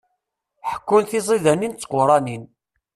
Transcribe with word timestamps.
Ḥekkun 0.71 1.03
tizidanin 1.05 1.73
d 1.73 1.77
tquranin. 1.79 2.43